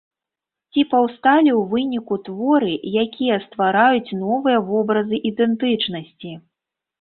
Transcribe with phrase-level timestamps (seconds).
[0.71, 6.33] Ці паўсталі ў выніку творы, якія ствараюць новыя вобразы ідэнтычнасці?